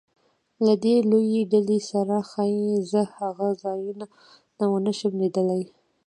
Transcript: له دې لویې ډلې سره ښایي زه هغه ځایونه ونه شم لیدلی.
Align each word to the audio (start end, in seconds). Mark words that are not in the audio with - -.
له 0.65 0.73
دې 0.83 0.95
لویې 1.11 1.41
ډلې 1.51 1.79
سره 1.91 2.15
ښایي 2.29 2.69
زه 2.91 3.01
هغه 3.17 3.47
ځایونه 3.63 4.05
ونه 4.71 4.91
شم 4.99 5.13
لیدلی. 5.21 5.63